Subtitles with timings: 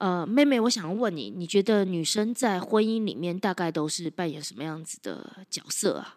[0.00, 6.16] 呃，妹妹，我想问你，你觉得女生在婚姻里面大概都是扮演什么样子的角色啊？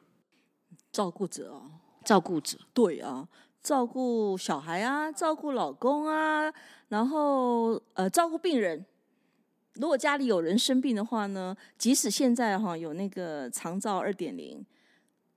[0.89, 1.69] 照顾者啊，
[2.05, 3.27] 照顾者，对啊，
[3.61, 6.49] 照顾小孩啊，照顾老公啊，
[6.87, 8.85] 然后呃，照顾病人。
[9.73, 14.65] 如果家里有人生病的话呢，即使现在哈有那个长照二点零，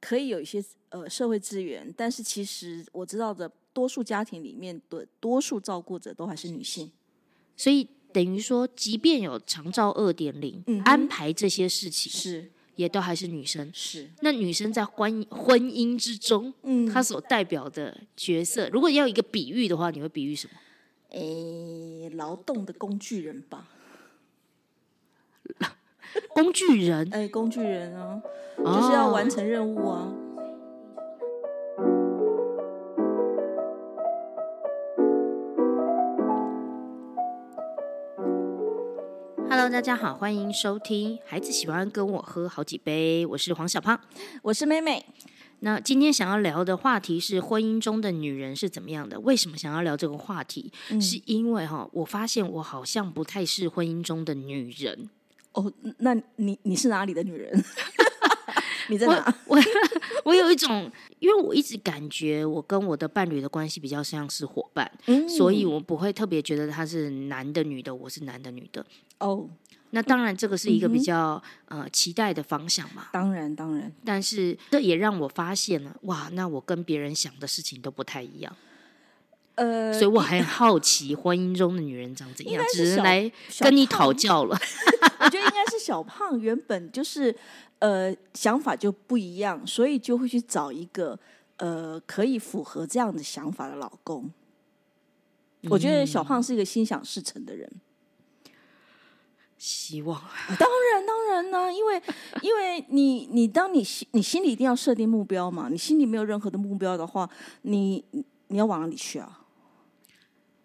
[0.01, 6.93] 可以有一些呃社会资源，但是其实我知道的多数家庭里面的多数照顾者都还是女性，
[7.57, 13.71] 所以等于说，即便有长照二点零安排这些事情，是也都还是女生。
[13.75, 20.55] 是那女生在婚婚姻之中，嗯，她所代表的角色，如果要一个比喻的话，你会比喻什么？
[21.11, 23.69] 诶，劳动的工具人吧。
[26.31, 28.23] 工具人，哎，工具人啊，
[28.57, 30.11] 就是要完成任务啊。
[39.59, 43.99] Hello，大家好，欢迎收听《孩子喜欢跟我喝好几杯》，我是黄小胖，
[44.43, 45.03] 我是妹妹。
[45.61, 49.19] 那今天想要聊的话题是婚姻中的女人是怎么样的？
[49.21, 50.71] 为什么想要聊这个话题？
[51.01, 55.09] 是因为哈，我发现我好像不太是婚姻中的女人。
[55.53, 57.65] 哦，那你你是哪里的女人？
[58.89, 59.35] 你在哪？
[59.47, 59.59] 我
[60.25, 64.91] 我有一种，因为我一直感觉我跟我的伴侣的关系比较像是伙伴，
[65.29, 68.85] 所以我不会特别觉得他是男的女的，我是男的女的。
[69.19, 69.49] 哦，
[69.91, 73.09] 那当然这个是一个比较呃期待的方向嘛。
[73.13, 78.55] 当然当然，但是这也让我发现了，哇，那我跟别人想的事情都不太一样。
[79.55, 84.59] 呃，所以我很好奇婚姻中的女人长怎样，只是来跟你讨教了。
[85.21, 87.35] 我觉得应该是小胖原本就是
[87.79, 91.19] 呃想法就不一样，所以就会去找一个
[91.57, 94.31] 呃可以符合这样的想法的老公。
[95.69, 97.69] 我觉得小胖是一个心想事成的人，
[99.59, 100.21] 希望
[100.59, 102.03] 当然当然呢，因为
[102.43, 107.29] 因为你你当你心你心里一定要设定目标嘛，你心里没有任何的目标的话，
[107.63, 108.05] 你
[108.49, 109.46] 你要往哪里去啊？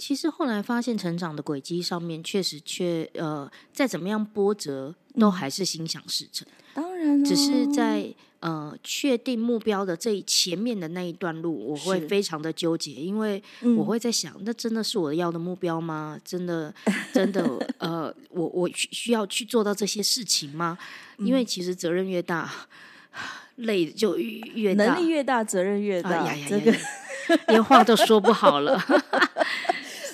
[0.01, 6.47] 其实后来发现，成长的轨迹上面确实却呃，再怎么样波折，都还是心想事成。
[6.73, 13.43] 当然，只是在呃确定目标的这前面的那一段路，我会非常的纠结，因为
[13.77, 16.19] 我会在想，那真的是我要的目标吗？
[16.25, 16.73] 真的
[17.13, 17.43] 真的
[17.77, 20.75] 呃，我我需要去做到这些事情吗？
[21.19, 22.51] 因为其实责任越大，
[23.57, 26.27] 累就越大，能力越大，责任越大。
[26.49, 26.75] 这个
[27.49, 28.81] 连话都说不好了。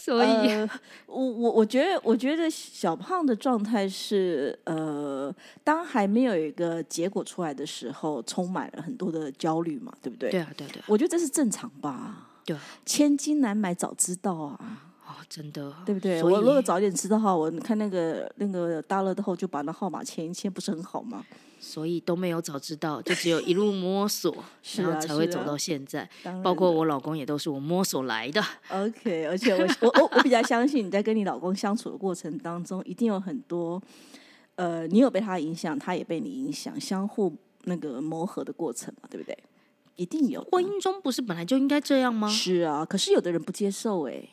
[0.07, 0.69] 所以，
[1.05, 5.33] 我我我觉得，我觉得小胖的状态是，呃，
[5.65, 10.31] 当还没有一个结果出来的时候，充满了很多的焦虑嘛，对不对？
[10.31, 10.81] 对啊，对对。
[10.87, 12.29] 我觉得这是正常吧。
[12.45, 14.57] 对，千金难买早知道啊。
[15.05, 16.23] 哦，真的，对不对？
[16.23, 21.25] 我如果早点知道的话，我看那个那个大乐的后就把那号码签一签，不是很好吗？
[21.59, 24.31] 所以都没有早知道，就只有一路摸索，
[24.77, 26.07] 然后才会走到现在。
[26.43, 28.43] 包括我老公也都是我摸索来的。
[28.69, 33.81] OK， 而且我我我我比较相信你在跟你老公相处的过程当中，一定有很多
[34.55, 37.35] 呃，你有被他影响，他也被你影响，相互
[37.65, 39.37] 那个磨合的过程嘛，对不对？
[39.95, 40.41] 一定有。
[40.51, 42.27] 婚姻中不是本来就应该这样吗？
[42.29, 44.23] 是啊，可是有的人不接受，哎，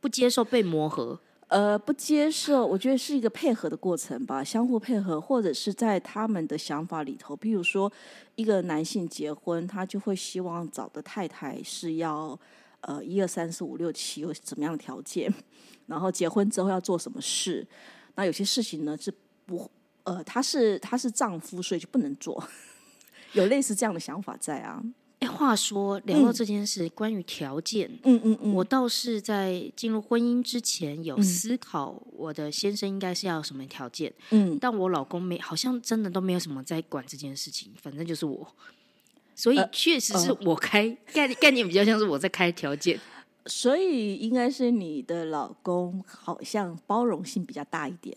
[0.00, 1.18] 不接受被磨合。
[1.48, 7.90] 呃，不接受，我觉得是一个配合的过程吧，相互配合，或者是在他们的想法里头，比如说
[8.34, 12.36] 一个男性结婚，他就会希望找的太太是要
[12.80, 15.32] 呃一二三四五六七有怎么样的条件，
[15.86, 17.64] 然后结婚之后要做什么事，
[18.16, 19.14] 那有些事情呢是
[19.44, 19.70] 不
[20.02, 22.42] 呃他是他是丈夫，所以就不能做，
[23.34, 24.82] 有类似这样的想法在啊。
[25.20, 38.46] 哎，话说聊到这件事，关于条件，嗯嗯嗯，我倒是在进入婚姻之前有思考，我的先生应该是要什么条件，嗯，但我老公没，好像真的都没有什么在管这件事情，反正就是我，
[39.34, 43.00] 所以确实是我开概概念比较像是我在开条件，
[43.46, 48.14] 所以应该是你的老公好像包容性比较大一点，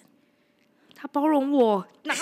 [0.93, 1.87] 他包容我？
[2.03, 2.19] 哪有？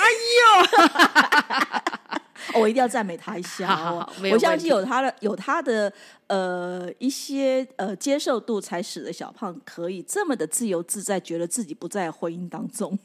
[2.55, 5.91] 我一定要赞美他一下，我相信有他的有他的
[6.27, 12.97] 呃一些呃接受度，才使得小胖可以这么的自由自在，觉得自己不在婚姻当中。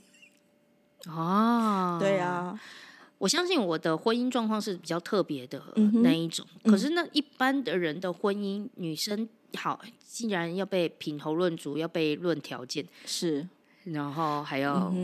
[1.07, 2.59] 哦，对啊，
[3.19, 5.61] 我相信我的婚姻状况是比较特别的
[6.03, 6.47] 那一种。
[6.65, 13.49] 可是那一般的人的婚姻，女生好，既然要被品头论足，要被论条件，是，
[13.85, 14.95] 然后还要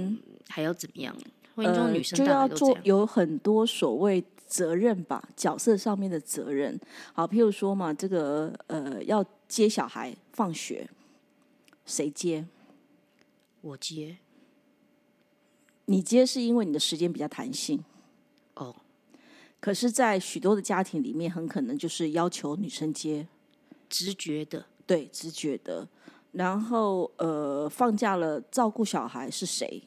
[0.49, 1.17] 还要怎么样？
[1.59, 4.25] 婚姻中女生就要做有很多所谓。
[4.49, 6.81] 责任吧，角色上面的责任。
[7.13, 10.89] 好，譬如说嘛，这个呃，要接小孩放学，
[11.85, 12.47] 谁接？
[13.61, 14.17] 我接。
[15.85, 17.85] 你接是因为你的时间比较弹性，
[18.55, 18.75] 哦，
[19.61, 23.29] 可是，在许多的家庭里面，很可能就是要求女生接，
[23.91, 25.87] 直觉的，对，直觉的。
[26.33, 29.83] 然后，呃，放假了照顾小孩是谁？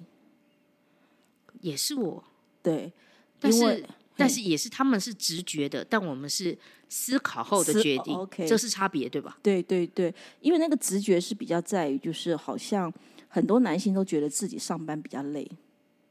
[1.61, 2.23] 也是我，
[2.61, 2.91] 对，
[3.39, 3.85] 但是
[4.15, 6.57] 但是也是他们是直觉的，但我们是
[6.89, 9.37] 思考后的决定，OK，这是差别，对吧？
[9.41, 12.91] 对对对，因为那个直觉是比较在于，就是好像
[13.27, 15.49] 很多男性都觉得自己上班比较累。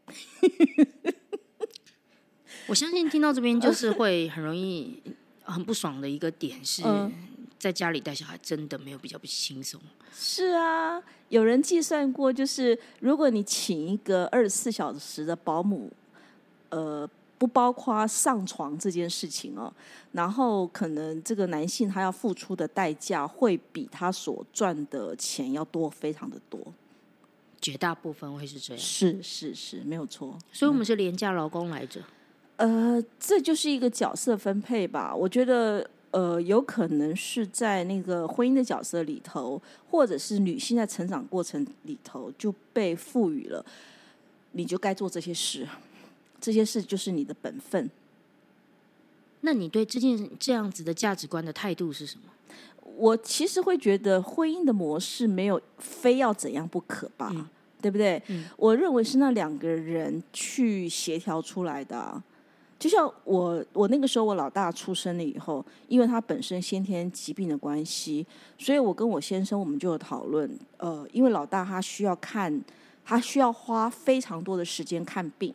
[2.67, 5.01] 我相信听到这边就是会很容易
[5.43, 6.83] 很不爽的一个点是，
[7.61, 9.79] 在家里带小孩真的没有比较不轻松。
[10.13, 15.93] 是啊，有人计算过，就是如果你请一个二十四小时的保姆，
[16.71, 19.73] 呃，不包括上床这件事情哦，
[20.13, 26.61] 然后可能这个男性他要付出的代价会比他所赚的钱要多，非常的多。
[27.61, 30.35] 绝大部分会是这样，是是是，没有错。
[30.51, 32.01] 所以，我们是廉价劳工来着。
[32.57, 35.15] 呃，这就是一个角色分配吧。
[35.15, 43.65] 我觉得，呃，有可能是在那个婚姻的角色里头，或者是女性在成长过程里头就被赋予了，
[44.53, 45.69] 你就该做这些事，
[46.41, 47.89] 这些事就是你的本分。
[49.43, 52.25] 那你对这件这样子的价值观的态度是什么？
[52.97, 58.21] 我其实会觉得婚姻的模式没有非要怎样不可吧，对不对？
[58.57, 62.21] 我认为是那两个人去协调出来的。
[62.81, 68.27] 就像我，我那个时候我老大出生了以后，因为他本身先天疾病的关系，
[68.59, 70.51] 所以我跟我先生我们就有讨论。
[70.79, 72.61] 呃，因为老大他需要看，
[73.05, 75.55] 他需要花非常多的时间看病。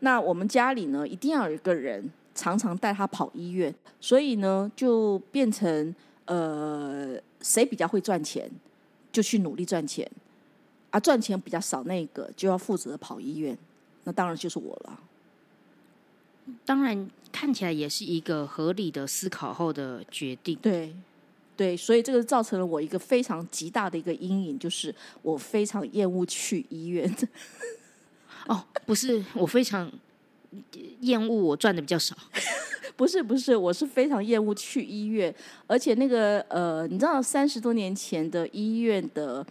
[0.00, 5.92] 那我们家里呢，一定要有一个人常常带他跑医院，所以呢，就变成。
[6.28, 8.50] 呃，谁比较会赚钱，
[9.12, 10.04] 就去努力赚钱；
[10.90, 13.56] 啊，赚钱比较少那个就要负责跑医院，
[14.02, 15.00] 那当然就是我了。
[16.64, 20.56] 当然，看起来也是一个合理的思考后的决定。
[20.62, 20.94] 对，
[21.56, 27.12] 对，所以这个造成了我一个非常极大的一个阴影，就是我非常厌恶去医院。
[28.46, 29.90] 哦，不是，我非常
[31.00, 32.16] 厌恶我赚的比较少。
[32.96, 35.34] 不是不是，我是非常厌恶去医院，
[35.66, 39.44] 而且那个呃，你知道三十多年前的医院的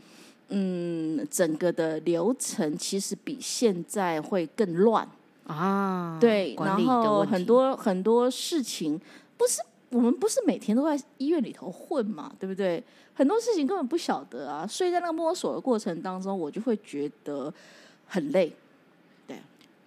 [0.50, 5.08] 嗯，整个的流程其实比现在会更乱
[5.46, 6.18] 啊。
[6.20, 9.00] 对，然后很多很多事情
[9.38, 12.84] 不是我们不是每天都在医院里头混嘛，对不对？
[13.14, 17.54] 很多事情根本不晓得啊，所以在那个摸索的过程当中，我就会觉得
[18.06, 18.54] 很累。
[19.26, 19.38] 对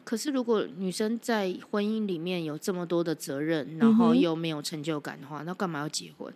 [0.02, 6.32] 可是，如果女生在婚姻里面有这么多的责任，然后又没有成就感的话，那干嘛要结婚？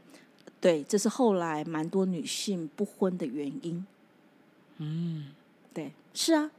[0.60, 3.86] 对，这是后来蛮多女性不婚的原因。
[4.76, 5.28] 嗯，
[5.72, 6.50] 对，是啊，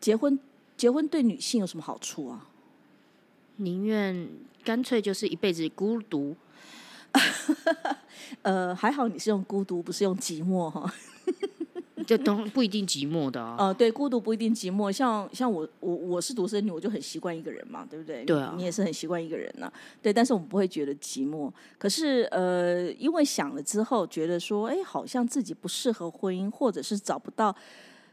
[0.00, 0.38] 结婚
[0.82, 2.48] 结婚对女性有什么好处啊？
[3.58, 4.28] 宁愿
[4.64, 6.34] 干脆就是一辈子孤独。
[8.42, 10.92] 呃，还好你是用孤独，不是用寂寞哈。
[12.04, 13.54] 这都不一定寂寞的啊。
[13.60, 14.90] 呃， 对，孤独不一定寂寞。
[14.90, 18.24] 像像我，我我是独生女，我就很习惯一个人嘛，对不对？
[18.24, 18.52] 对啊。
[18.56, 20.12] 你也是很习惯一个人呐，对。
[20.12, 21.48] 但是我们不会觉得寂寞。
[21.78, 27.54] 可是呃，因为想了之后，觉得说，哎，好像自己不适合婚姻，或者是找不到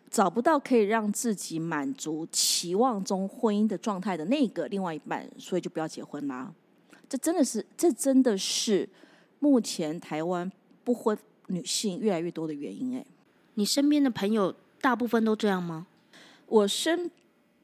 [0.09, 6.53] 找不到可以让自己满足期望中婚姻的状态的那个另外一半，所以就不要结婚啦。
[7.07, 8.87] 这真的是，这真的是
[9.39, 10.51] 目前台湾
[10.83, 11.17] 不婚
[11.47, 13.05] 女性越来越多的原因，哎。
[13.55, 15.85] 你身边的朋友大部分都这样吗？
[16.45, 17.11] 我身，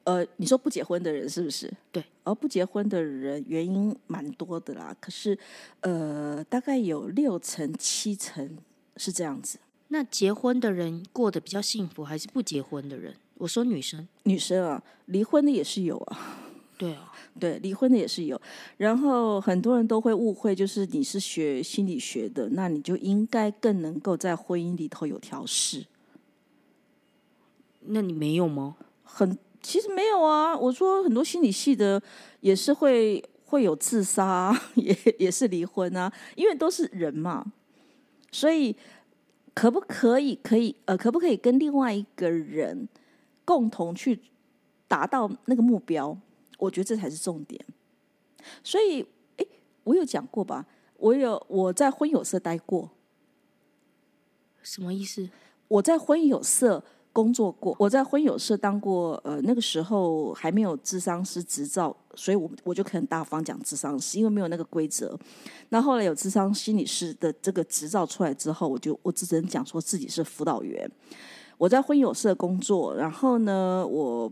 [0.03, 1.71] 呃，你说不结婚的人是不是？
[1.91, 4.93] 对，而不结婚的人原因蛮多的啦。
[4.99, 5.37] 可是，
[5.79, 8.57] 呃，大概有六成七成
[8.97, 9.57] 是这样子。
[9.89, 13.15] 那结婚的人过得比较幸福，还是不结婚的人？
[13.35, 16.41] 我说女生，女生啊，离婚的也是有啊。
[16.77, 18.39] 对啊， 对，离婚的也是有。
[18.77, 25.85] 然后很多人都会误会，就是你是学心理学的，那你就应该更能够在婚姻里头有调试。
[27.87, 28.75] 那你没有吗？
[29.03, 30.57] 很，其实没有啊。
[30.57, 32.01] 我说很多心理系的
[32.41, 37.45] 也是会会有自杀， 也也是离婚啊，因为都是人嘛。
[38.31, 38.75] 所以
[39.55, 42.87] 可不可以可以呃，可不可以跟另外一个人
[43.43, 44.21] 共同去
[44.87, 46.15] 达到那个目标？
[46.59, 47.59] 我觉得这才是重点，
[48.63, 49.05] 所以，
[49.37, 49.45] 哎，
[49.85, 50.67] 我有讲过吧？
[50.97, 52.91] 我有我在婚友社待过，
[54.61, 55.29] 什么意思？
[55.67, 56.83] 我在婚友社
[57.15, 65.17] 工作过，我在婚友社当过，呃，那个时候还没有智商师执照，所以我我就可能大方讲智商师，因为没有那个规则。
[65.69, 70.91] 那后来有智商心理师的这个执照出来之后，我就我只能讲说自己是辅导员。
[71.57, 74.29] 我在婚友社工作，然后呢，我。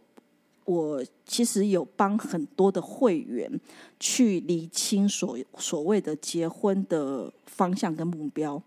[0.66, 3.52] 我其实有帮很多的会员
[4.00, 8.64] 去厘清所所谓的结婚的方向跟目标。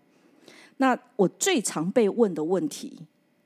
[0.77, 2.99] 那我最常被问的问题，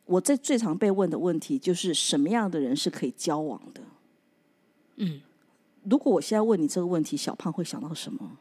[0.05, 3.81] 我在最常被问的问题就是什么样的人是可以交往的？
[4.97, 5.21] 嗯，
[5.83, 8.37] 如果我现在问你这个问题，小胖会想到什么？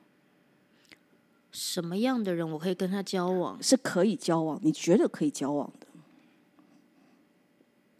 [1.52, 3.60] 什么样的人我可以跟他交往？
[3.62, 4.58] 是可以交往？
[4.62, 5.86] 你觉得可以交往的？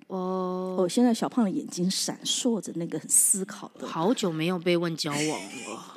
[0.08, 3.86] 哦，哦，现在小胖的眼睛闪烁着那个思考的。
[3.86, 5.94] 好久没有被问交往了，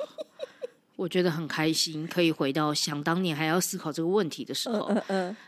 [0.96, 4.90] 我觉得很开心，可以回到想当年还要思考这个问题的时候。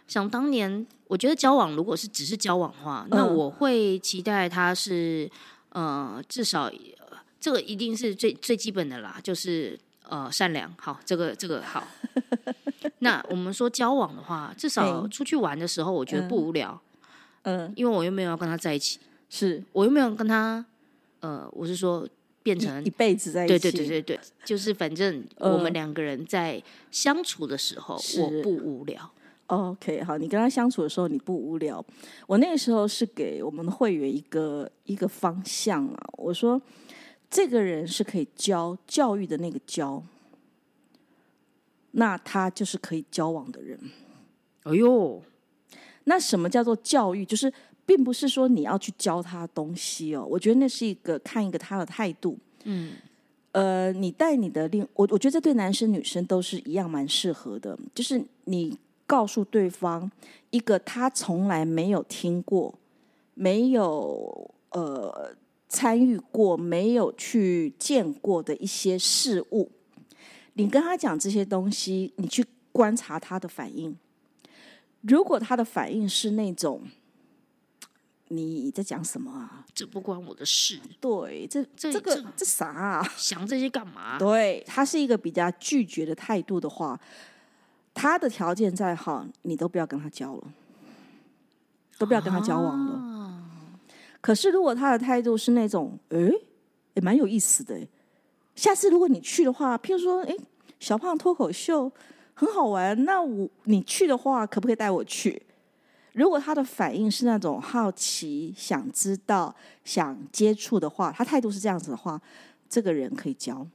[0.08, 5.30] 想当年，我觉得交往如果是只是交往的话，那我会期待他是
[5.70, 6.70] 呃，至少
[7.40, 10.72] 这个一定是最最基本的啦，就是呃善良。
[10.78, 11.86] 好，这个这个好。
[13.00, 16.80] 那我们说交往的话，至少出去玩的时候，我觉得不无聊。
[17.42, 18.98] 嗯，因为我又没有要跟他在一起，
[19.28, 20.64] 是我又没有跟他，
[21.20, 22.08] 呃，我是说
[22.46, 26.62] 变成一辈子在一起，对对对对对， 就是反正我们两个人在
[26.92, 29.10] 相处的时候，我不无聊。
[29.48, 31.84] OK，好，你跟他相处的时候你不无聊。
[32.28, 36.62] 我那个时候是给我们的会员一个一个方向啊，我说
[37.28, 40.00] 这个人是可以教教育的那个教，
[41.90, 43.76] 那他就是可以交往的人。
[44.62, 45.20] 哎呦。
[46.08, 47.26] 那什么叫做教育？
[47.26, 47.52] 就是
[47.86, 50.26] 并不是说你要去教他东西哦。
[50.28, 52.36] 我觉得那是一个看一个他的态度。
[52.64, 52.94] 嗯，
[53.52, 57.78] 呃，你带你的另我，我觉得这对男生女生都是一样蛮适合的。
[57.94, 58.76] 就是你
[59.06, 60.10] 告诉对方
[60.50, 62.74] 一个他从来没有听过、
[63.34, 65.32] 没有呃
[65.68, 69.70] 参与过、没有去见过的一些事物，
[70.54, 73.96] 你跟他讲这些东西，你去观察他的反应。
[75.02, 76.82] 如果他的反应是那种，
[78.28, 79.64] 你在讲什么啊？
[79.74, 80.80] 这不关我的事。
[81.00, 83.12] 对，这这个这啥啊？
[83.16, 84.18] 想这些干嘛？
[84.18, 86.98] 对他是一个比较拒绝的态度的话，
[87.94, 90.42] 他的条件再好，你都不要跟他交了，
[91.98, 93.42] 都不要跟他交往了。
[94.20, 96.18] 可是如果他的态度是那种，哎，
[96.94, 97.78] 也蛮有意思的。
[98.54, 100.36] 下次如果你去的话，譬如说，哎，
[100.80, 101.92] 小胖脱口秀。
[102.38, 105.40] 很好玩，那我你去的话，可不可以带我去？
[106.16, 109.54] 如果他的反应是那种好奇、想知道、
[109.84, 112.18] 想接触的话，他态度是这样子的话，
[112.70, 113.66] 这个人可以教。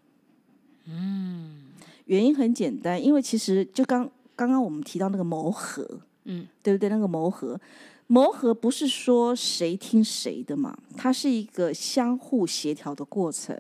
[0.86, 1.68] 嗯，
[2.06, 5.88] 原因很简单，因为其实就刚刚刚我们提到那个磨合，
[6.24, 6.90] 嗯，对不对？
[6.90, 7.62] 那个磨合，
[8.08, 13.56] 磨合不是说谁听谁的嘛，它是一个相互协调的过程。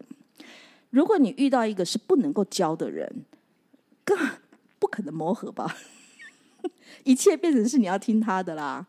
[0.89, 3.23] 如果你遇到一个是不能够教的人，
[4.03, 4.17] 更
[4.79, 5.77] 不可能磨合吧？
[7.03, 8.85] 一切变成是你要听他的啦。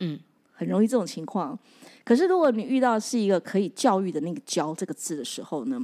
[0.00, 0.18] 嗯，
[0.52, 1.58] 很容易这种情况。
[2.04, 5.80] 可是如果你遇到是一个可以教育的那个“教”这个字的时候呢，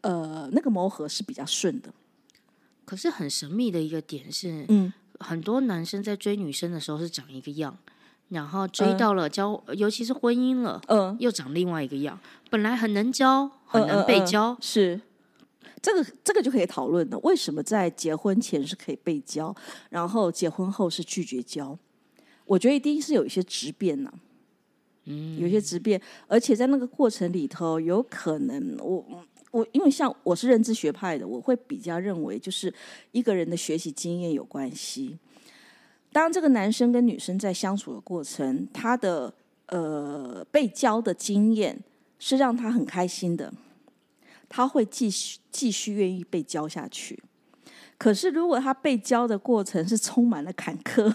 [0.00, 1.92] 呃，那个磨合是比较顺的。
[2.84, 7.76] 可是很神秘的一个点是，嗯，很多男生在追女生的时候是长一个样，
[8.30, 12.18] 然后追到了交，尤其是婚姻了，嗯，又长另外一个样。
[12.48, 15.00] 本来很能教，很能被教，是。
[15.88, 17.18] 这个这个就可以讨论了。
[17.20, 19.54] 为什么在结婚前是可以被教，
[19.88, 21.78] 然后结婚后是拒绝教？
[22.44, 24.12] 我觉得一定是有一些质变呢。
[25.04, 32.72] 嗯，有些质变，而且在那个过程里头，有可能我我因为像我是认知学派的，我会比较认为就是
[33.12, 35.18] 一个人的学习经验有关系。
[36.12, 39.32] 当这个男生跟女生在相处的过程，他的
[39.66, 41.82] 呃被教的经验
[42.18, 43.50] 是让他很开心的。
[44.48, 47.22] 他会继续继续愿意被教下去，
[47.96, 51.14] 可是如果他被教的过程是充满了坎坷，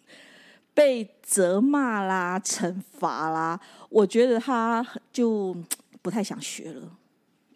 [0.74, 5.56] 被责骂啦、惩罚啦，我觉得他就
[6.02, 6.96] 不太想学了。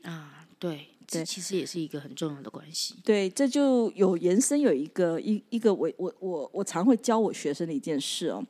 [0.02, 2.96] 啊，对，这其实也是一个很重要的关系。
[3.04, 8.44] 对，这就有延伸有一个一一个我我我我常会教我学生的一件事哦。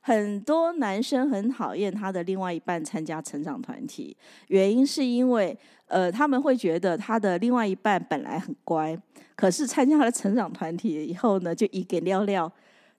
[0.00, 8.96] 很多男生很讨厌他的另外一半参加成长团体，原因是因为，呃，他们会觉得他的另外一半本来很乖，
[9.34, 12.50] 可是参加了成长团体以后呢，就一给料料，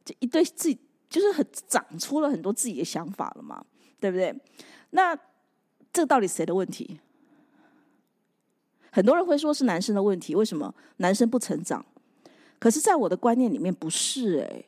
[0.06, 0.79] 就一堆自己
[1.10, 3.63] 就是很长出了很多自己的想法了嘛，
[4.00, 4.34] 对不对？
[4.91, 5.17] 那
[5.91, 7.00] 这到底谁的问题？
[8.89, 11.86] 很多人会说是男生的问题，为什么男生不成长？
[12.58, 14.63] 可是，在我的观念里面，不是哎。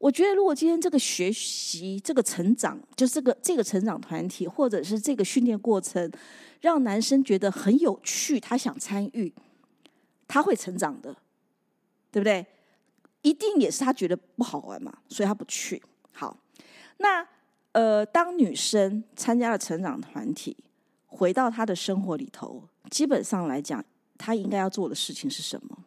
[0.00, 6.10] 我觉得，如果今天这个学习、这个成长，就是这个这个成长团体，或者是这个训练过程，
[6.62, 9.30] 让男生觉得很有趣，他想参与，
[10.26, 11.14] 他会成长的，
[12.10, 12.46] 对不对？
[13.20, 15.82] 一定也是他觉得不好玩嘛，所以他不去。
[16.12, 16.34] 好，
[16.96, 17.28] 那
[17.72, 20.56] 呃，当女生参加了成长团体，
[21.08, 23.84] 回到她的生活里头，基本上来讲，
[24.16, 25.84] 她应该要做的事情是什么？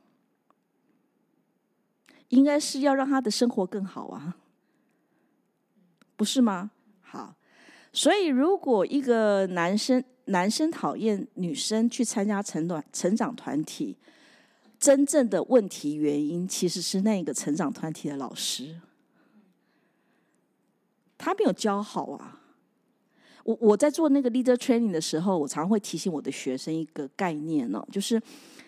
[2.30, 4.38] 应该是要让他的生活更好啊，
[6.15, 6.72] 不是吗？
[7.01, 7.36] 好，
[7.92, 13.98] 所以如果一个男生男生讨厌女生去参加成长成长团体，
[14.80, 18.80] 真正的问题原因其实是那个成长团体的老师。
[21.18, 22.42] 他没有教好啊！
[23.46, 28.22] 我我在做那个 leader training 的时候，我常会提醒我的学生一个概念呢，就是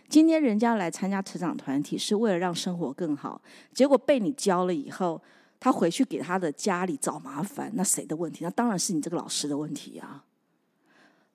[0.08, 3.42] 今天人家来参加成长团体是为了让生活更好，
[3.74, 5.22] 结果被你教了以后，
[5.60, 8.44] 他回去给他的家里找麻烦，那谁的问题？
[8.44, 10.24] 那当然是你这个老师的问题啊！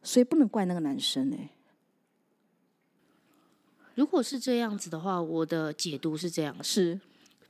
[0.03, 1.51] 所以不能怪那个男生哎。
[3.95, 7.01] 如果是这样子的话，我的解读是这样：是，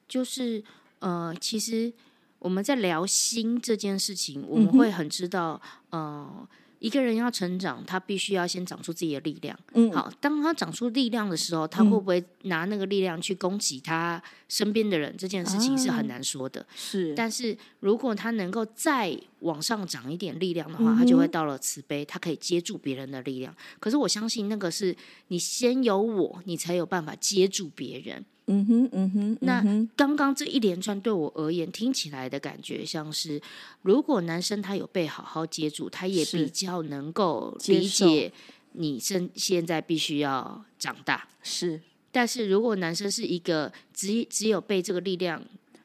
[0.09, 0.63] 就是
[1.01, 1.93] 呃，其实。
[2.41, 5.61] 我们在聊心这件事情，我们会很知道，
[5.91, 6.49] 呃，
[6.81, 9.57] 一个人要成长，他必须要先长出自己的力量。
[9.75, 15.15] 嗯，好，当他长出力量的时候，他会不会拿那个力量去攻击他身边的人？
[15.17, 16.67] 这件事情是很难说的。
[16.75, 23.55] 是，但是如果他能够再往上长一点力量的话，他就会到了慈悲，他可以接住别人的力量。
[23.79, 24.97] 可是我相信，那个是
[25.29, 28.25] 你先有我，你才有办法接住别人。
[28.47, 29.63] 嗯哼，嗯哼，那
[29.95, 33.41] 刚刚这一连串对我而言听起来的感觉，像是
[33.83, 38.33] 如果男生他有被好好接住，他也比较能够理解
[38.73, 41.29] 你现现在必须要长大。
[41.43, 41.81] 是，
[42.11, 45.41] 但是如果男生是一个只只有被这个力量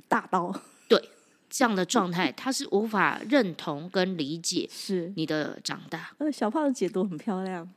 [0.08, 0.52] 打到，
[0.88, 1.10] 对
[1.50, 6.16] 这样的状态，他是无法认同跟理解是你的长大。
[6.18, 7.70] 呃，小胖的解读很漂亮。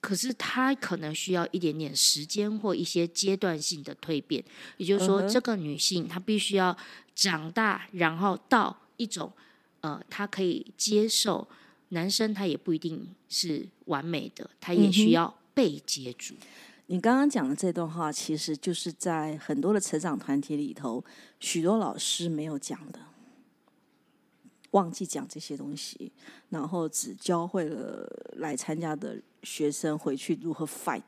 [0.00, 4.42] 可是她可能需要一点点时间或一些阶段性的蜕变，
[4.76, 6.76] 也就是说，这个女性她必须要
[7.14, 9.32] 长大，然后到一种
[9.80, 11.46] 呃，她可以接受
[11.90, 16.34] 男生，他也不一定是完美的，他也需要被接住。
[16.86, 21.04] 你刚刚讲的这段话，其实就是在很多的成长团体里头，
[21.40, 22.98] 许多老师没有讲的。
[24.72, 26.10] 忘记讲这些东西，
[26.50, 31.02] 然后只教会了来参加的学生回去如何 fight，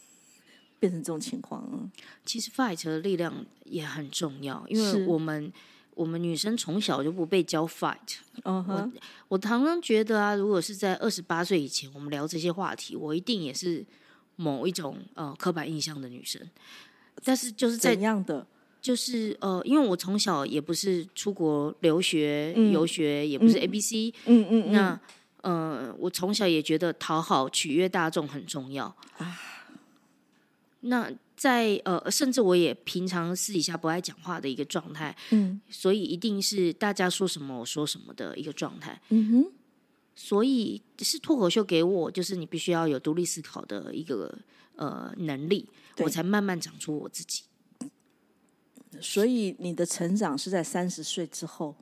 [0.78, 1.90] 变成这种情况。
[2.24, 5.52] 其实 fight 的力量也很重要，因为我们
[5.94, 8.18] 我们女生从小就不被教 fight。
[8.44, 8.92] 嗯哼，
[9.28, 13.84] 我常常觉得啊，如果是在二十八岁以前，我们聊这些话题，我一定也是
[14.36, 16.40] 某一种呃刻板印象的女生。
[17.24, 18.46] 但是就是怎样的？
[18.86, 25.00] 就是呃，因为我从小也不是出国留学游学，也不是 A B C，嗯嗯，那
[25.42, 28.84] 呃，我从小也觉得讨好取悦大众很重要
[29.18, 29.36] 啊。
[30.82, 39.52] 那在呃，甚至我也平常私底下不爱讲话的一个状态，嗯，所以一定是大家说什么我说什么的一个状态，嗯哼。
[40.14, 44.38] 所以是脱口秀给我，就是你必须要有独立思考的一个
[44.76, 45.68] 呃能力，
[45.98, 47.42] 我才慢慢长出我自己。
[49.00, 51.74] 所以你的成长是在三十岁之后。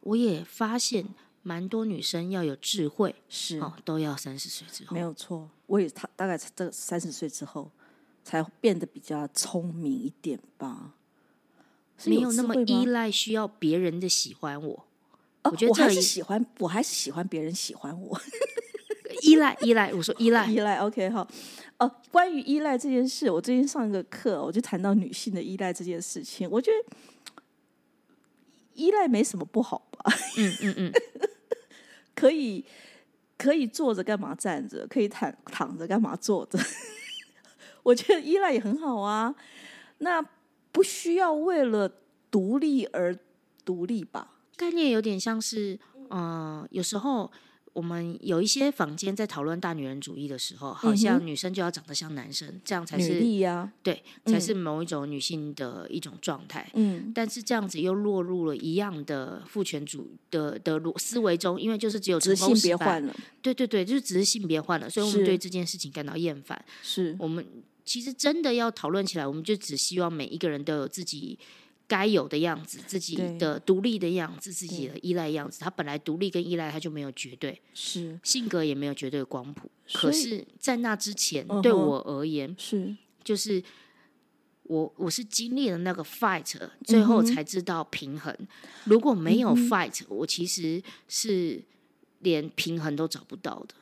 [0.00, 1.04] 我也发现
[1.42, 4.94] 蛮多女生要有智慧，是哦，都要三十岁之后。
[4.94, 7.68] 没有错，我也他大概这三十岁之后
[8.22, 10.94] 才变得比较聪明一点吧。
[12.04, 14.86] 没有那么依赖需要别人的喜欢我。
[15.42, 18.20] 我觉得我还是喜欢，我还是喜欢别人喜欢我。
[19.26, 21.26] 依赖 依赖，我说依赖依赖，OK 好。
[21.78, 26.48] 哦，关于依赖这件事，我最近上一个课，我就谈到女性的依赖这件事情。
[26.50, 26.96] 我觉得
[28.74, 30.12] 依赖没什么不好吧？
[30.38, 30.92] 嗯嗯嗯，
[32.14, 32.64] 可以
[33.36, 34.86] 可以坐着干嘛站着？
[34.88, 36.58] 可以躺躺着干嘛坐着？
[37.82, 39.34] 我觉得依赖也很好啊。
[39.98, 40.22] 那
[40.72, 41.90] 不需要为了
[42.30, 43.14] 独立而
[43.64, 44.32] 独立吧？
[44.56, 45.78] 概念有点像是，
[46.10, 47.30] 嗯，有时候。
[47.76, 53.20] 我们有一些坊间在讨论大女人主义的时候，好像女生就要长得像男生，这样才是
[53.82, 56.66] 对，才是某一种女性的一种状态。
[56.72, 66.64] 嗯，但是这样子又落入了一样的父权主的的思维中，因为就是只有性别换了，对对对，就是只是性别换了，所以我们对这件事情感到厌烦。
[66.82, 67.46] 是我们
[67.84, 71.38] 其实真的要讨论起来，我们就只希望每一个人都有自己。
[71.88, 75.60] 该有的样子，自己的独立的样子，自己的依赖样子。
[75.60, 79.70] 他本来独立跟依赖，他就没有绝对，是性格也没有绝对的光谱。
[79.92, 83.62] 可是，在那之前，对我而言，是就是
[84.64, 88.36] 我我是经历了那个 fight，最后才知道平衡。
[88.84, 91.62] 如果没有 fight，我其实是
[92.20, 93.74] 连平衡都找不到的。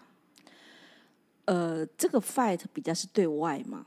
[1.47, 3.87] 呃，这个 fight 比较是对外嘛？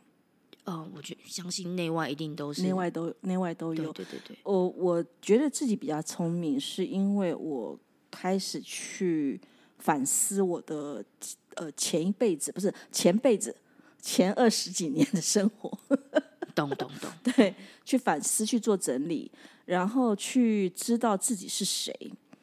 [0.68, 3.92] 嗯，我觉相信内外一定都是内外都内外都有。
[3.94, 7.80] 对对对，我我觉得自己比较聪明，是因为我
[8.12, 9.40] 开始去
[9.80, 11.04] 反思我的
[11.56, 13.56] 呃前一辈子，不是前辈子
[14.02, 15.72] 前二十几年的生活，
[16.54, 19.32] 懂懂懂， 对，去反思去做整理，
[19.66, 21.94] 然后去知道自己是谁，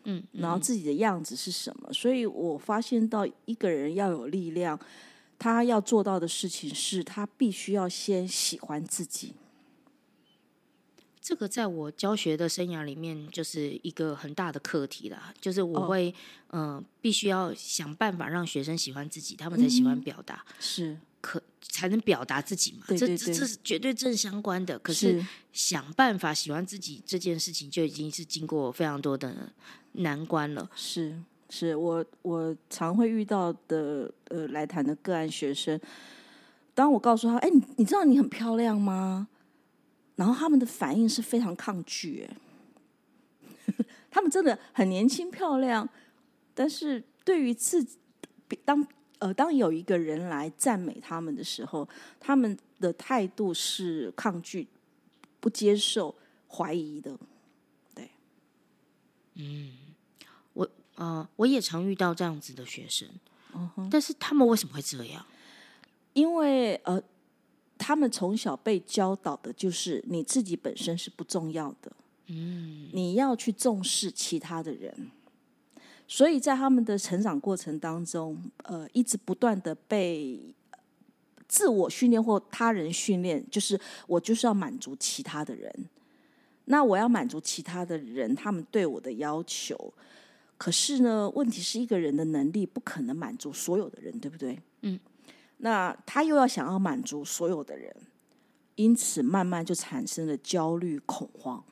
[0.04, 1.92] 嗯，然后自己的样子是什么。
[1.92, 4.78] 所以我发现到一个人要有力量，
[5.44, 9.34] 他要做到的事情是他必须要先喜欢自己。
[11.20, 15.34] 这个在我教学的生涯里面，就是一个很大的课题啦。
[15.38, 16.14] 就是我会，
[16.48, 22.86] 嗯，必须要想办法让学生喜欢自己，他们才喜欢表达，是可才能表达自己嘛。
[22.88, 24.78] 这这这是绝对正相关的。
[24.78, 29.52] 可是想办法喜欢自己这件事情，就已经是经过非常多的
[29.92, 30.70] 难关了。
[30.74, 35.78] 是，是我我常会遇到的，呃，来谈的个案学生，
[36.74, 39.28] 当我告诉他，哎，你你知道你很漂亮吗？
[40.16, 42.36] 然后他们的反应是非常抗拒，哎，
[44.10, 45.88] 他们真的很年轻漂亮，
[46.54, 47.98] 但是对于自己，
[48.64, 48.86] 当
[49.18, 51.88] 呃当有一个人来赞美他们的时候，
[52.20, 54.66] 他们的态度是抗拒、
[55.40, 56.14] 不接受、
[56.48, 57.18] 怀疑的。
[57.94, 58.10] 对，
[59.34, 59.72] 嗯，
[60.94, 63.08] 呃我也常遇到这样子的学生，
[63.90, 65.24] 但是他们为什么会这样？
[66.12, 67.02] 因为呃。
[67.76, 71.92] 他们从小被教导的就是你自己本身是不重要的，
[72.28, 75.10] 嗯，你要去重视其他的人，
[76.06, 80.54] 所以在他们的成长过程当中，呃，一直不断的被
[81.48, 85.88] 自我训练或他人训练，就是我就是要满足其他的人，
[86.66, 89.92] 那我要满足其他的人他们对我的要求，
[90.56, 94.58] 可是呢，问题是一个人的能力不可能满足所有的人，对不对？
[94.82, 94.98] 嗯。
[95.58, 97.94] 那他又要想要满足所有的人，
[98.74, 101.64] 因此慢慢就产生了焦虑恐慌。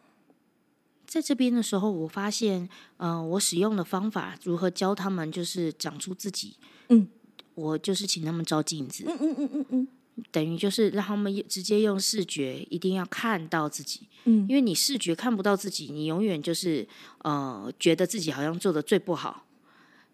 [1.04, 6.56] 在这边的时候，我发现，嗯，我使用的方法如何教他们，就是长出自己。
[6.88, 7.06] 嗯，
[7.54, 9.04] 我就是请他们照镜子。
[9.06, 9.88] 嗯嗯嗯嗯嗯，
[10.30, 14.08] 等于就是让他们直接用视觉，一定要看到自己。
[14.24, 16.86] 嗯，因为你视觉看不到自己，你永远就是
[17.18, 19.46] 呃，觉得自己好像做的最不好。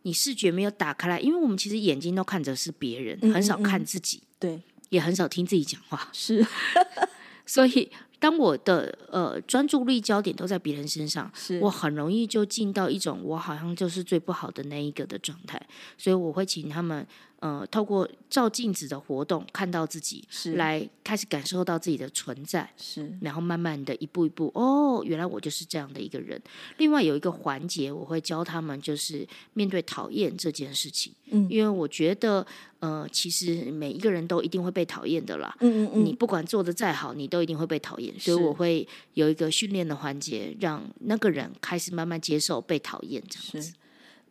[0.03, 6.47] 你视觉没有打开来，因为我们其实眼睛都看着是别人，很少看自己，对，也很少听自己讲话，是。
[7.45, 11.31] 所以，当我的呃专注力焦点都在别人身上，
[11.61, 15.61] 我很容易就进到一种我好像就是最不好的那一个的状态。
[15.99, 17.07] 所以，我会请他们。
[17.41, 26.41] 呃，透过照镜子的活动，看到自己，是来开始感受到自己的存在，是，然后慢慢的一步一步，哦，原来我就是这样的一个人。
[26.79, 32.45] 另外有一个环节，我会教他们，就是面对讨厌这件事情，嗯，因为我觉得，
[32.81, 43.75] 呃，其实每一个人都一定会被讨厌的啦，嗯嗯嗯，你不管做的再好，你都一定会被讨厌，所以我会有一个训练的环节，让那个人开始慢慢接受被讨厌这样子。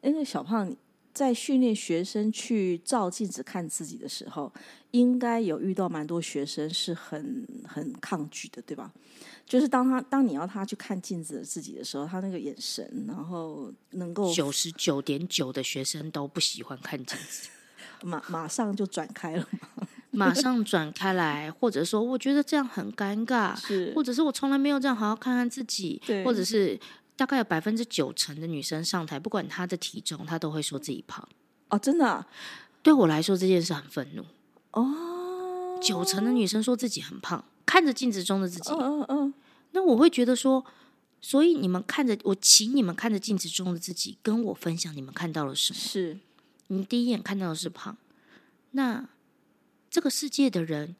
[0.01, 0.75] 那个小胖。
[1.17, 4.53] 在训练学生去照镜子看自己的时候，
[4.91, 8.91] 应该有遇到蛮多学生是很很抗拒的，对吧？
[9.43, 17.49] 就是当他当你要他去看镜子的自己的时候，他那个眼神，然后能够九十九点九的学生都不喜欢看镜子，
[18.05, 19.47] 马马上就转开了，
[20.11, 26.79] 马上转开来，或者说我觉得这样很尴尬，是，或者是我从来没有这样好好看看自己，对，或者是。
[27.17, 31.27] 大概有百分之九成的女生上台，不管她的体重，她都会说自己胖。
[31.67, 32.25] 哦，真的？
[32.81, 34.23] 对我来说这件事很愤怒。
[34.71, 38.71] 哦，九成的女生说自己很胖，看着镜子中的自己。
[38.71, 39.33] 嗯嗯嗯。
[39.71, 40.63] 那我会觉得说，
[41.19, 45.79] 所以你们看着我，请你们看着镜子中的自己，跟我分享你们看到了什么？
[45.79, 46.19] 是，
[46.67, 47.97] 你第一眼看到的是胖。
[48.71, 49.09] 那
[49.89, 50.95] 这个世界的人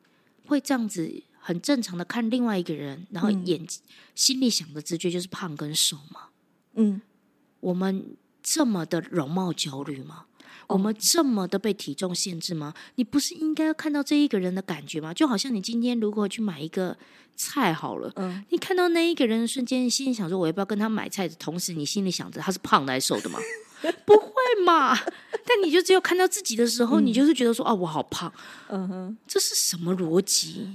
[0.47, 1.23] 会这样子？
[1.47, 3.65] 很正常的看另外一个人，然后眼
[4.13, 6.23] 心里想的直觉就是胖跟瘦嘛。
[6.73, 7.01] 嗯，
[7.61, 10.25] 我们这么的容貌焦虑吗？
[10.67, 12.73] 我们这么的被体重限制吗？
[12.95, 15.13] 你不是应该要看到这一个人的感觉吗？
[15.13, 16.97] 就好像你今天如果去买一个
[17.37, 23.39] 菜好了，嗯，你看到那一个人的瞬间，你心里想说我要不要跟他买菜的同时，你心里想着他是胖的还是瘦的吗？
[24.05, 24.33] 不会
[24.65, 24.93] 嘛？
[25.45, 28.29] 但你就只有看到自己的时候，你就是觉得说啊，我好胖。
[28.67, 30.67] 嗯哼，这是什么逻辑？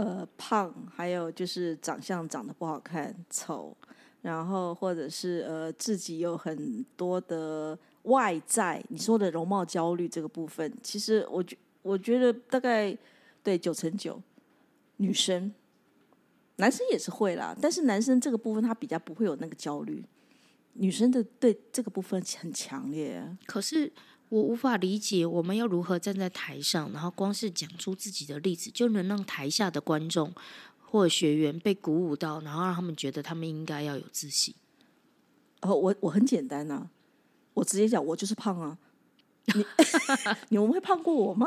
[0.00, 3.76] 呃，胖，还有就是长相长得不好看、丑，
[4.22, 12.96] 然后或者是呃自己有很多的外在，你说的容貌焦虑这个部分，其实我觉我觉得大概
[13.42, 14.18] 对九成九
[14.96, 15.52] 女生，
[16.56, 20.02] 男生也是会啦，但是男生这个部分他比较不会有那个焦虑，
[20.72, 23.92] 女生的对这个部分很强烈，可是。
[24.30, 30.32] 我无法理解，我们要如何站在台上，然后光是讲出自己的例子，就能让台下的观众
[30.80, 34.54] 或学员被鼓舞到，然后让他们觉得他们应该要有自信。
[35.60, 36.88] 哦，我我很简单啊，
[37.54, 38.78] 我直接讲，我就是胖啊。
[39.54, 39.66] 你
[40.50, 41.46] 你们会胖过我吗？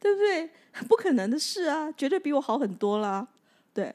[0.00, 0.50] 对不对？
[0.88, 3.28] 不可能的事啊，绝对比我好很多啦。
[3.72, 3.94] 对，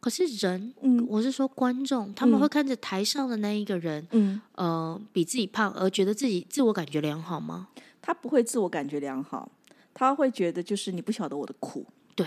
[0.00, 7.68] 可是人，嗯，我是说观众，他们会看着台上的那一个人，嗯，呃，比自己胖而觉得自己自我感觉良好吗？
[8.00, 9.50] 他不会自我感觉良好，
[9.92, 11.84] 他会觉得就是你不晓得我的苦。
[12.14, 12.26] 对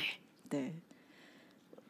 [0.49, 0.73] 对，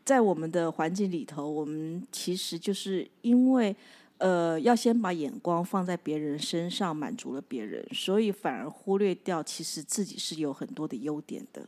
[0.06, 3.76] 在我们的环境里头，我们其实就是因为。
[4.24, 11.68] 呃，要先把眼光放在别人身上，满足了别人，所以反而忽略掉其实自己是有很多的优点的。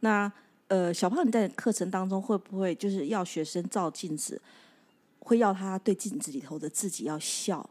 [0.00, 0.32] 那
[0.68, 4.40] 呃，小胖你在课程当中会不会就是要学生照镜子，
[5.18, 7.68] 会要他对镜子里头的自己要笑？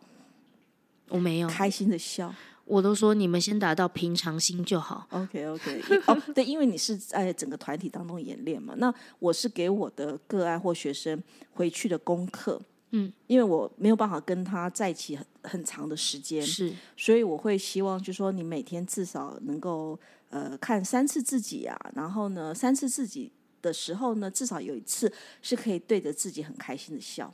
[1.09, 2.33] 我没有开心的笑，
[2.65, 5.07] 我都说你们先达到平常心就好。
[5.11, 12.61] OK OK，哦，对，因为你是在整个团体当中演练嘛，那我是给我的个案或学生回去的功课。
[12.91, 23.29] 嗯，因为我没有办法跟他在一起很很长的时间，是，所以我会希望，就说你每天至少能够呃看三次自己啊，然后呢，三次自己
[23.61, 27.33] 的时候呢，至少有一次是可以对着自己很开心的笑。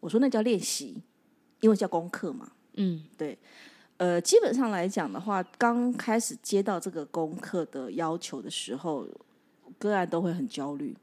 [0.00, 1.02] 我说那叫练习，
[1.60, 2.52] 因为叫功课嘛。
[2.74, 3.38] 嗯，对，
[3.98, 9.06] 呃，基本上来讲的话，刚开始接到这个功课的要求的时候，
[9.78, 10.96] 个案都会很焦虑，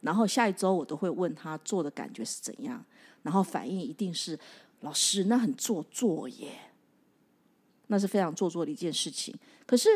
[0.00, 2.84] 然后下一周我都会问他做的感觉是怎样。
[3.22, 4.38] 然后反应一定是
[4.80, 6.52] 老师，那很做作耶，
[7.88, 9.34] 那是非常做作的一件事情。
[9.66, 9.88] 可是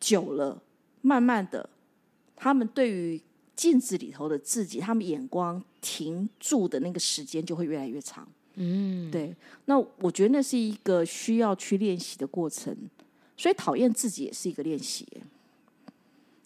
[0.00, 0.60] 久了，
[1.00, 1.68] 慢慢的，
[2.34, 3.20] 他们对于
[3.56, 8.28] 镜子里头的自己，他们眼光停住的那个时间就会越来越长。
[8.54, 9.34] 嗯，对。
[9.64, 12.76] 那我觉得那是一个需要去练习的过程，
[13.36, 15.06] 所以讨厌自己也是一个练习，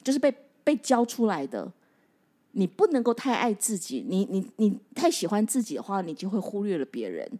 [0.05, 1.73] 就是被被教出来的。
[2.53, 7.31] 你不能够太爱自己，你你你太喜欢自己的话，你就会忽略了别人。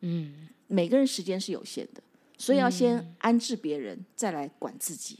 [0.00, 2.02] 嗯，每个人时间是有限的，
[2.38, 5.18] 所以要先安置别人，再来管自己，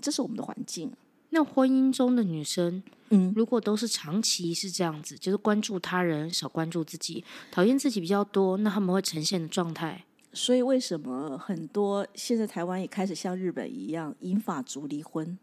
[0.00, 0.92] 这是我们的环境。
[1.30, 10.04] 那婚姻中的女生，嗯，如果都是长期是这样子，就是关注他人，少关注自己，讨厌自己比较多，那他们会呈现的状态。
[10.32, 15.38] 所以为什么很多现在台湾也开始像日本一样，英法族离婚，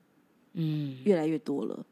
[0.53, 1.85] 嗯，越来越多了。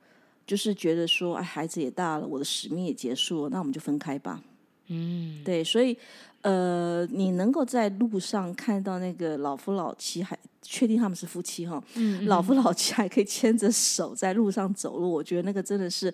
[0.45, 4.43] 就是觉得说，哎，孩子也大了，我的使命也结束了，那我们就分开吧。
[4.87, 5.97] 嗯，对，所以，
[6.41, 11.81] 呃，你能够在路上看到那个老夫老妻，还确定他们是夫妻哈？
[11.95, 16.13] 嗯，老夫老妻还可以牵着手在路上走路，我觉得那个真的是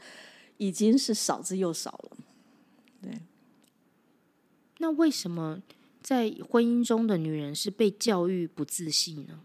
[0.58, 2.18] 已经是少之又少了。
[3.02, 3.20] 对。
[4.78, 5.64] 那为什么
[6.04, 9.40] 在婚姻中的女人是被教育不自信呢？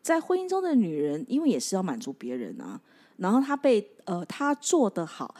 [0.00, 2.80] 在婚姻中的女人，因为也是要满足别人啊。
[3.20, 5.34] 然后他被呃，他做的好，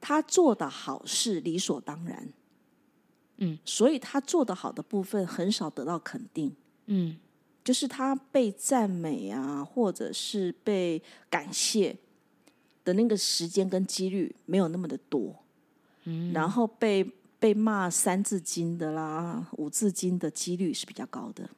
[0.00, 2.32] 他做的好是理所当然，
[3.36, 7.18] 嗯，所以他做的好的部分很少得到肯定，嗯，
[7.62, 11.94] 就是他被赞美啊，或者是被感谢
[12.82, 15.44] 的那个时间跟几率没有那么的多，
[16.04, 17.04] 嗯，然后被
[17.38, 21.50] 被骂三字经的啦、五字经的几率是比较高的，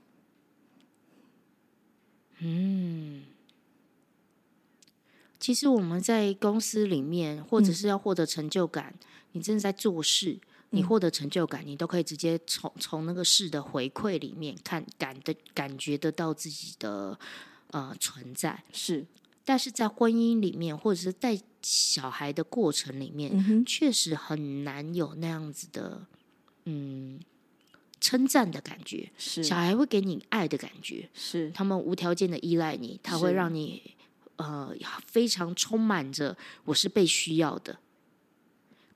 [2.41, 3.23] 嗯。
[5.41, 8.95] 其实我们在公司里面，或者是要获得成就感，
[9.33, 17.19] 你真的在做事，你获得成就感，你都可以直接从从那个事的回馈里面看感的感觉得到自己的
[17.71, 18.63] 呃存在。
[18.71, 19.07] 是，
[19.43, 26.05] 但是在婚姻里面，或者是带小孩的过程里面，确实很难有那样子的
[26.67, 27.19] 嗯
[27.99, 29.43] 称赞的感觉，是。
[29.43, 31.51] 小孩会给你爱的感觉，是。
[31.53, 33.95] 他们无条件的依赖你，他会让你。
[34.41, 34.75] 呃，
[35.05, 37.79] 非常充满着我是被需要的，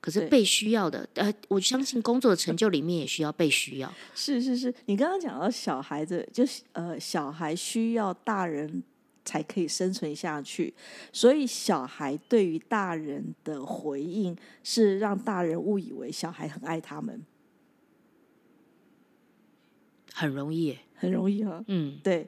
[0.01, 3.93] 可是被需要的，呃，我相信工作的成就里面也需要被需要。
[4.15, 8.81] 是是是，你刚刚讲到小孩子，就是呃，小孩需要大人
[9.23, 10.73] 才可以生存下去，
[11.13, 17.23] 所以小孩对于大人的回应是让大人误以为小孩很爱他们，
[20.11, 21.63] 很容易，很容易哈。
[21.67, 22.27] 嗯，对，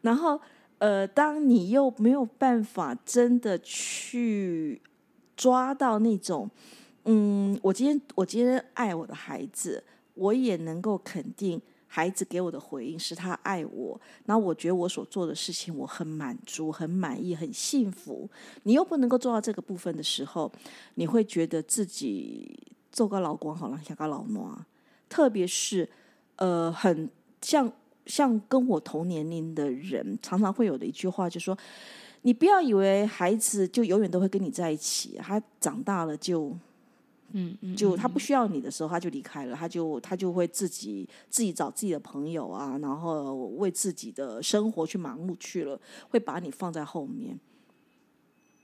[0.00, 0.40] 然后。
[0.84, 4.82] 呃，当你又没有办法真的去
[5.34, 6.50] 抓到那种，
[7.06, 18.28] 嗯，我今天我今天爱我的孩子，我也能够肯定孩子给我的回应是他爱我，那我觉得我所做的事情我很满足、很满意、很幸福。
[18.64, 20.52] 你又不能够做到这个部分的时候，
[20.96, 22.54] 你会觉得自己
[22.92, 24.66] 做个老公好了，像个老妈，
[25.08, 25.88] 特别是
[26.36, 27.08] 呃，很
[27.40, 27.72] 像。
[28.06, 31.56] 像跟我同年龄的人，常常会有的一句话，就说
[32.22, 36.56] ：“你不要以为孩子就永远都会跟你在一起，他长大了就
[37.32, 47.38] 嗯嗯，就他不需要你的时候，他就离开了，他就他就会自己自己找自己的朋友啊，然后为自己的生活去忙碌去了，会把你放在后面。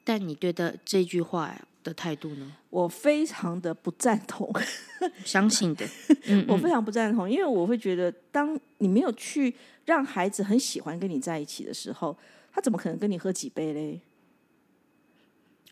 [0.05, 2.53] 但你对的这句话的态度呢？
[2.71, 4.53] 我非常的不赞同，
[5.25, 5.87] 相信的，
[6.49, 12.17] 我非常不赞同，因为我会觉得，当你没有去让孩子很喜欢跟你在一起的时候，
[12.53, 14.01] 他怎么可能跟你喝几杯嘞？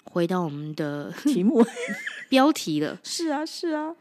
[0.05, 1.65] 回到我们的题目
[2.31, 3.95] 标题了，是啊，是啊。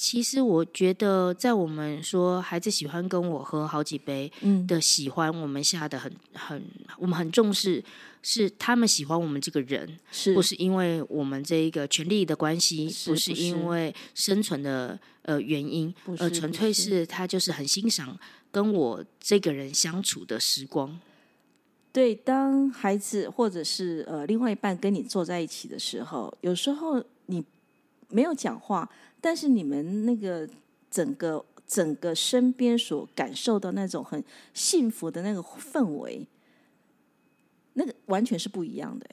[0.00, 4.32] 其实我觉得，在我们说孩子喜欢跟我喝好几杯
[4.66, 6.64] 的喜欢，我们下的很很，
[6.96, 7.84] 我们很重视，
[8.22, 9.98] 是他们喜欢我们这个人，
[10.34, 18.18] 不是因为我们这一个权力的关系，不是因为生存的呃原因，而纯粹是他就是很欣赏
[18.50, 20.98] 跟我这个人相处的时光。
[21.92, 27.44] 对，当孩子或者是呃另外一半跟你坐在一起的时候，有时候你
[28.08, 28.88] 没有讲话。
[29.20, 30.48] 但是你们那个
[30.90, 36.26] 整个整个身边所感受到那种很幸福的那个氛围，
[37.74, 39.06] 那个完全是不一样的。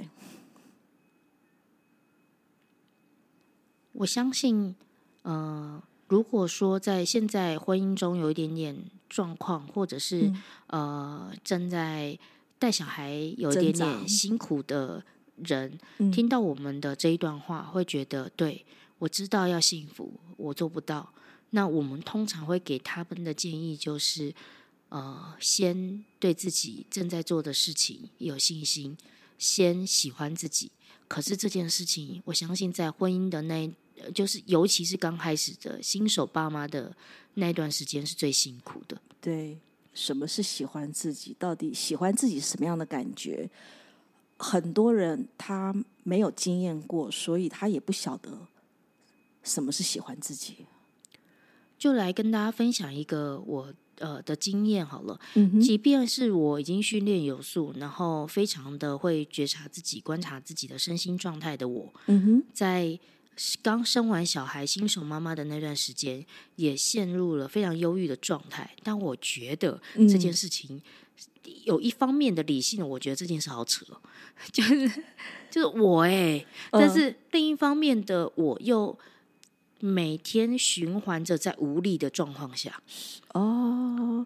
[3.92, 4.76] 我相信，
[5.24, 8.76] 呃，如果说在现在婚姻中有一点点
[9.10, 10.34] 状况，或者是
[10.68, 12.18] 呃正在
[12.58, 15.04] 带小孩有一点点辛苦的
[15.36, 15.78] 人，
[16.12, 18.66] 听到我们的这一段话，会觉得对。
[19.00, 21.14] 我知道要幸福，我做不到。
[21.52, 24.34] 那我们通常会给他们的建议就是：
[24.90, 28.98] 呃，先对自己正在做的事情有信心，
[29.38, 30.72] 先喜欢自己。
[31.08, 33.72] 可是这件事情，我相信在婚姻的那，
[34.14, 36.94] 就是尤其是刚开始的新手爸妈的
[37.36, 39.02] 那段时间是最辛苦的。
[39.22, 39.58] 对，
[39.94, 41.34] 什么是喜欢自己？
[41.40, 43.50] 到底喜欢自己什么样的感觉？
[44.38, 48.38] 很多人他没有经验过，所以他也不晓得。
[49.48, 50.66] 什么是喜欢自己？
[51.80, 55.20] 就来跟大家分享一个我呃的经验好了。
[55.36, 63.00] 嗯即便是我已经训练有素，然后非常的会觉察自己、观察自己的身心状态的我，嗯哼，在
[63.62, 68.76] 刚生完小孩、新手妈妈的那段时间，也陷入了非常忧郁的状态。
[68.82, 70.82] 但我觉得这件事情
[71.64, 73.86] 有一方面的理性，我觉得这件事好扯，
[74.52, 74.90] 就是
[75.52, 78.98] 就是我哎，但是另一方面的我又。
[79.80, 82.82] 每天循环着在无力的状况下，
[83.34, 84.26] 哦，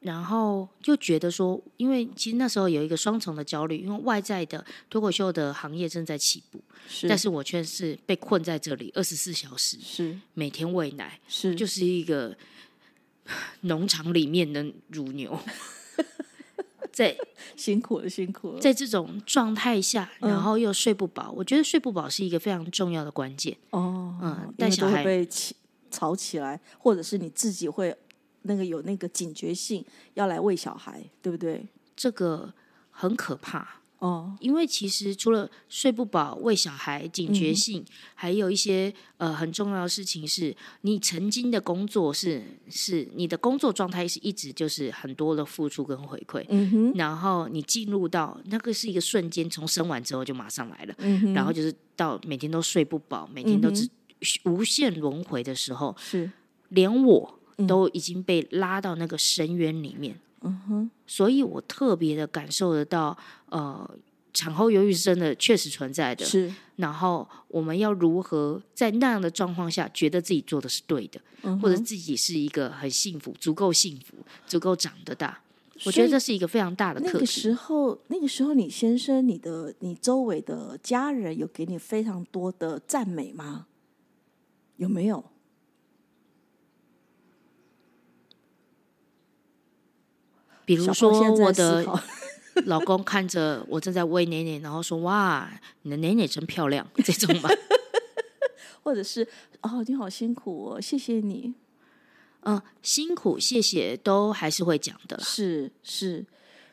[0.00, 10.18] 然后就觉得说，因为其实那时候有一个双重的焦虑，因为外在的脱口秀的行业正在起步，是，但是我却是被困在这里二十四小时，是。
[10.34, 11.54] 每天喂奶，是。
[11.54, 12.36] 就是一个
[13.62, 15.38] 农场里面的乳牛。
[16.92, 17.16] 在
[17.56, 18.60] 辛苦了，辛苦了。
[18.60, 23.56] 在这种状态下，然后又睡不饱，我觉得睡不饱是一个非常重要的关键。
[23.70, 25.56] 哦，嗯，带小孩被起
[25.90, 27.96] 吵起来，或者是你自己会
[28.42, 31.66] 那个有那个警觉性，要来喂小孩，对不对？
[31.96, 32.52] 这个
[32.90, 33.81] 很可怕。
[34.02, 37.84] 哦，因为其实除了睡不饱、喂小孩、警觉性，
[38.16, 53.88] 还有一些呃很重要的事情是，你曾经的工作是是你的工作状态是一直就是很多的付出跟回馈，嗯哼，然后你进入到那个是一个瞬间，从生完之后就马上来了，嗯哼，然后就是到每天都睡不饱，每天都只
[54.46, 56.28] 无限轮回的时候，是。
[56.70, 57.38] 连我
[57.68, 60.18] 都已经被拉到那个深渊里面。
[60.42, 63.16] 嗯哼，所以我特别的感受得到，
[63.48, 63.88] 呃，
[64.32, 66.24] 产后忧郁是真的确实存在的。
[66.24, 71.20] 是，然后我们要如何在那样的状况下，觉得自己做的是对的，
[71.60, 75.40] 或者自己是一个很幸福、足够幸福、足够长得大？
[75.84, 77.10] 我觉得这是一个非常大的课。
[77.12, 83.66] 那个时候，那个时候，你先生、你的、你周围的家人有给你非常多的赞美吗？
[84.76, 85.24] 有没有？
[90.64, 91.84] 比如说，我的
[92.66, 95.50] 老公看着我正在喂奶奶，然后说：“哇，
[95.82, 97.48] 你的奶奶真漂亮。”这种吧，
[98.84, 99.26] 或者是
[99.62, 101.54] 哦，你好辛苦哦，谢谢你。
[102.44, 105.18] 嗯，辛苦谢谢都还是会讲的。
[105.20, 106.26] 是是，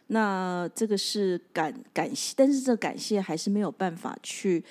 [0.08, 4.64] 那这个是感感谢，但是这感谢还是没有办法去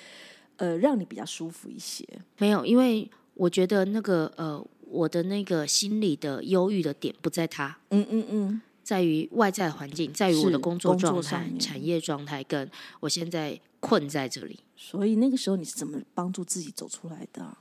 [0.57, 2.05] 呃让你比较舒服一些。
[2.37, 7.77] 没有，因为我觉得那个呃，我的那个心里的忧郁的点不在他。
[7.89, 8.61] 嗯嗯嗯。
[8.89, 12.67] 在于外在环境，在于我的工作状态、产业状态，跟
[13.01, 14.61] 我现在困在这里。
[14.75, 17.55] 所以那个时候你是怎么帮助自己走出来的？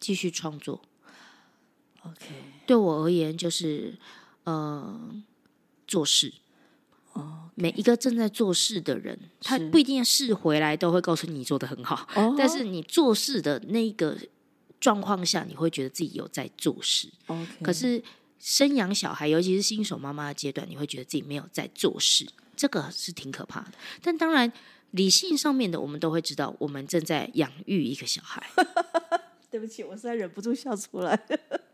[0.00, 0.82] 继续创作。
[2.02, 2.34] OK，
[2.66, 3.96] 对我而言就是
[4.42, 5.14] 呃
[5.86, 6.34] 做事。
[7.12, 14.18] 哦，每一个正在做事的人，他不一定事回来都会告诉你做的很好，但是你做事的那个。
[14.80, 17.08] 状况下，你会觉得自己有在做事。
[17.28, 18.04] OK，可是
[18.44, 23.72] 生养小孩，尤其是新手妈妈的阶段，你会觉得自己没有在做事，这个是挺可怕的。
[24.02, 24.52] 但当然，
[24.90, 28.46] 理性上面的，我们都会知道，我们正在养育一个小孩。
[29.50, 31.18] 对不起，我实在忍不住笑出来。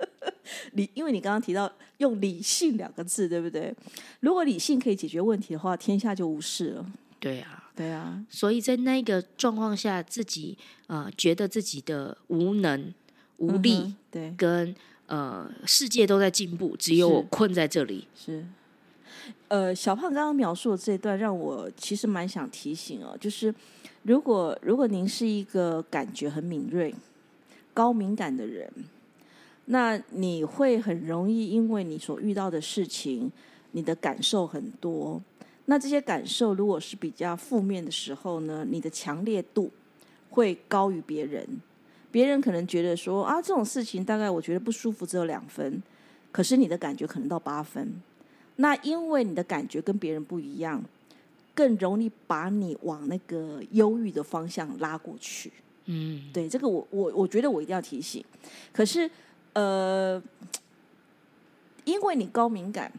[0.75, 3.75] 理，因为你刚刚提到用理性两个字，对不对？
[4.21, 6.87] 如果理性可以解决问题的话，天下就无事了。
[7.19, 8.25] 对啊，对啊。
[8.31, 10.57] 所以在那个状况下，自己
[10.87, 12.95] 呃觉得自己的无能、
[13.39, 14.73] 无力，对，跟
[15.11, 18.09] 呃世界都在进步，只有我困在这里。
[18.17, 18.47] 是。
[19.49, 23.55] 呃，小胖刚刚描述的这段，让我其实蛮想提醒哦，就是
[24.05, 26.95] 如果如果您是一个感觉很敏锐。
[27.73, 28.69] 高敏感的人，
[29.67, 33.31] 那你会很容易因为你所遇到的事情，
[33.71, 35.23] 你的感受很多。
[35.67, 39.71] 那这些感受如果是比较负面的时候呢，你的强烈度
[40.31, 41.47] 会高于别人。
[42.11, 45.83] 别人可能觉得说啊，这种事情大概我觉得不舒服只有两分，
[46.33, 47.93] 可是你的感觉可能到八分。
[48.57, 50.83] 那因为你的感觉跟别人不一样，
[51.55, 55.51] 更容易把你往那个忧郁的方向拉过去。
[55.87, 58.25] 嗯，对，这个我我我觉得我一定要提醒。
[58.73, 59.11] 可是，
[59.55, 60.23] 呃，
[61.85, 62.93] 因为你高敏感，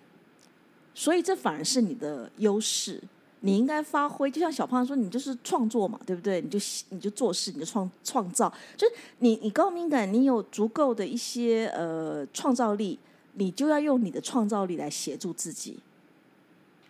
[0.93, 3.01] 所以这反而是你的优势。
[3.44, 6.39] 你应该发挥，就像小胖说，你就是创作嘛，对不对？
[6.39, 8.52] 你就你就做事，你就创创造。
[8.78, 13.00] 就是你你高敏感，你有足够的一些呃创造力，
[13.34, 15.80] 你就要用你的创造力来协助自己，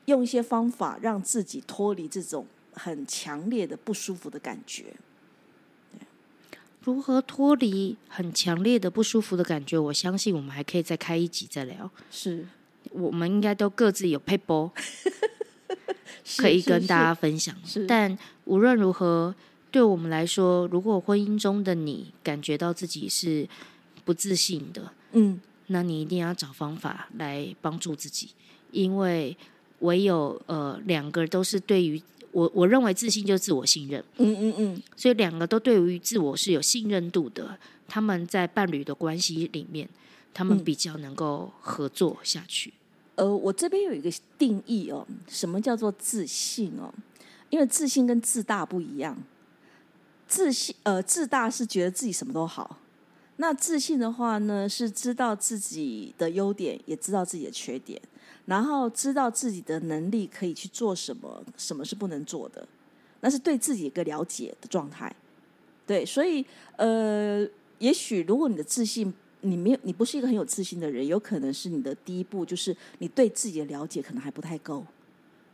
[0.06, 4.94] 用一些方法让自己脱离这种很强烈的不舒服的感觉。
[6.84, 9.78] 如何脱离很强烈的不舒服的感觉？
[9.78, 11.90] 我相信我们还可以再开一集再聊。
[12.10, 12.46] 是，
[12.90, 14.72] 我们应该都各自有 paper
[16.38, 17.56] 可以跟大家分享。
[17.88, 19.34] 但无论如何，
[19.72, 23.48] 对我们来说，如果婚姻中的你感觉到自己是
[24.04, 28.30] 不自信的，嗯，那你一定要找方法来帮助自己，
[28.72, 29.36] 因为
[29.80, 32.02] 唯有呃两个都是对于。
[32.34, 37.58] 我我认为自信就是自我信任，嗯嗯嗯，所以两个都对于自我是有信任度的，
[37.90, 39.90] 他们在伴侣的关系里面，
[40.34, 42.72] 他们比较能够合作下去。
[43.16, 46.94] 呃，我这边有一个定义哦，什么叫做自信哦？
[47.50, 49.18] 因为自信跟自大不一样，
[50.28, 52.78] 自信呃自大是觉得自己什么都好，
[53.38, 58.02] 那自信的话呢，是知道自己的优点，也知道自己的缺点。
[58.46, 62.68] 然后知道自己的能力可以去做什么，什么是不能做的，
[63.20, 65.16] 那是对自己一个了解的状态。
[65.86, 66.44] 对，所以
[66.76, 67.48] 呃，
[67.78, 74.86] 也许如果你的自信，你没有，你不是一个很有自信的人，有可能是你的第一步就是你对自己的了解可能还不太够，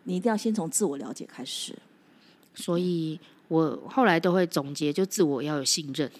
[0.04, 1.74] 你一定要先从自我了解开始。
[2.54, 6.12] 所以我后来都会总结，就自我要有信任。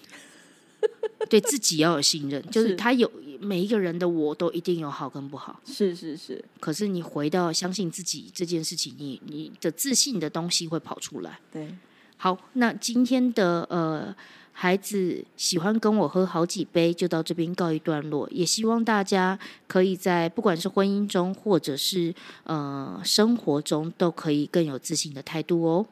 [1.28, 3.10] 对自己要有信任， 就是他有
[3.40, 6.42] 每一个人的我都一定有好跟不好，是是是。
[6.60, 11.40] 可是你回到相信自己这件事情，你你的自信的东西会跑出来。
[11.50, 11.76] 对，
[12.16, 14.14] 好，那今天的呃
[14.60, 18.28] 孩子喜欢跟我喝好几杯，就到这边告一段落。
[18.32, 19.38] 也希望大家
[19.68, 25.86] 可以在不管是婚姻中或者是呃生活中，都可以更有自信的态度哦。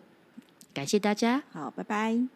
[0.75, 2.36] 感谢大家，好，拜拜。